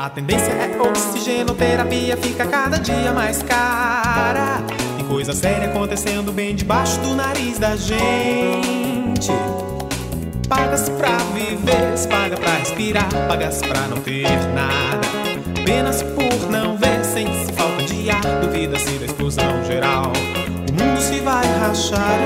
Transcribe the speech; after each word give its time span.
A 0.00 0.08
tendência 0.08 0.52
é 0.52 0.80
oxigenoterapia 0.80 2.16
fica 2.18 2.46
cada 2.46 2.78
dia 2.78 3.12
mais 3.12 3.42
cara. 3.42 4.62
Tem 4.96 5.04
coisa 5.04 5.32
séria 5.32 5.66
acontecendo 5.66 6.30
bem 6.30 6.54
debaixo 6.54 7.00
do 7.00 7.16
nariz 7.16 7.58
da 7.58 7.74
gente. 7.74 9.32
Pagas 10.48 10.88
pra 10.90 11.16
viver, 11.34 12.08
paga 12.08 12.36
pra 12.36 12.52
respirar, 12.58 13.08
pagas 13.26 13.60
pra 13.60 13.88
não 13.88 14.00
ter 14.00 14.22
nada. 14.54 15.00
Apenas 15.62 16.04
por 16.04 16.48
não 16.48 16.76
ver, 16.76 17.04
sente-se 17.04 17.52
falta 17.54 17.82
de 17.82 18.08
ar, 18.08 18.22
duvida-se 18.40 18.98
da 18.98 19.04
explosão 19.04 19.64
geral. 19.64 20.12
O 20.12 20.80
mundo 20.80 21.00
se 21.00 21.18
vai 21.18 21.44
rachar, 21.58 22.20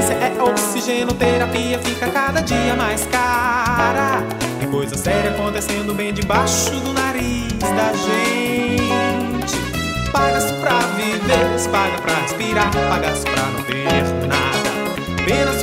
A 0.00 0.02
tendência 0.02 0.14
é 0.14 0.42
oxigenoterapia, 0.42 1.78
fica 1.80 2.08
cada 2.08 2.40
dia 2.40 2.74
mais 2.74 3.04
cara. 3.06 4.22
Tem 4.58 4.70
coisa 4.70 4.96
séria 4.96 5.30
acontecendo 5.30 5.92
bem 5.92 6.14
debaixo 6.14 6.70
do 6.70 6.94
nariz 6.94 7.52
da 7.58 7.92
gente. 7.92 9.58
Pagas 10.10 10.50
pra 10.52 10.78
viver, 10.96 11.70
paga 11.70 11.98
pra 11.98 12.14
respirar, 12.14 12.70
pagas 12.88 13.24
pra 13.24 13.42
não 13.42 13.62
ter 13.62 14.26
nada. 14.26 14.70
Apenas 15.20 15.62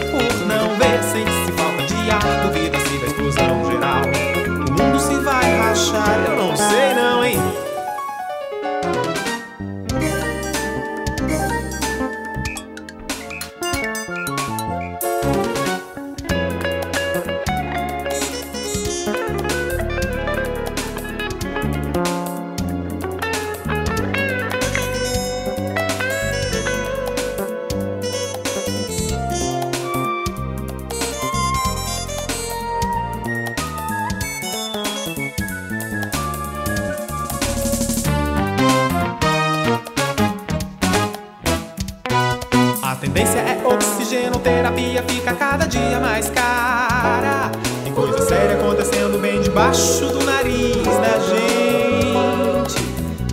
oxigenoterapia, 44.08 45.03
fica 45.03 45.33
cada 45.33 45.66
dia 45.66 46.00
mais 46.00 46.30
cara. 46.30 47.52
Tem 47.83 47.91
coisa 47.94 48.25
séria 48.25 48.55
acontecendo 48.55 49.19
bem 49.19 49.41
debaixo 49.41 50.05
do 50.05 50.23
nariz 50.23 50.86
da 50.86 51.19
gente. 51.27 52.77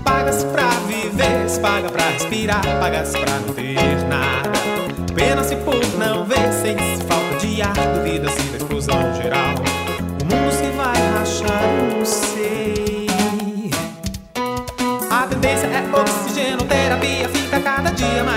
Pagas 0.02 0.42
pra 0.42 0.68
viver, 0.88 1.46
paga 1.62 1.88
pra 1.90 2.08
respirar, 2.08 2.60
pagas 2.80 3.12
pra 3.12 3.38
não 3.46 3.54
ter 3.54 4.04
nada. 4.08 4.50
Pena 5.14 5.44
se 5.44 5.54
por 5.56 5.80
não 5.96 6.24
ver, 6.24 6.52
sente-se 6.52 7.04
falta 7.04 7.36
de 7.46 7.62
ar, 7.62 7.72
duvida-se 7.94 8.42
da 8.42 8.56
explosão 8.56 9.14
geral. 9.14 9.54
O 10.20 10.24
mundo 10.24 10.52
se 10.52 10.72
vai 10.76 10.96
rachar, 11.12 11.62
não 11.96 12.04
sei. 12.04 13.06
A 15.08 15.24
tendência 15.28 15.68
é 15.68 15.84
oxigenoterapia, 15.96 17.28
fica 17.28 17.60
cada 17.60 17.90
dia 17.90 18.24
mais 18.24 18.33